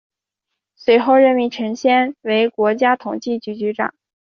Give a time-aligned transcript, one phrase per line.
[0.75, 3.93] 随后任命陈先为国家统计局局长。